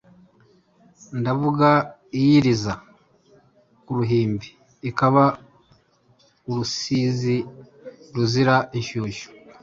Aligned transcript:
Ndavuga 1.19 1.69
iyiriza 2.17 2.73
ku 3.83 3.91
ruhimbi, 3.97 4.47
Ikaba 4.89 5.23
urusizi 6.49 7.35
ruzira 8.13 8.55
inshushyu! 8.77 9.27